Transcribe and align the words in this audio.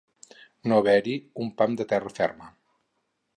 No 0.71 0.79
haver-hi 0.83 1.13
un 1.43 1.51
pam 1.61 1.77
de 1.83 1.87
terra 1.93 2.15
ferma. 2.21 2.49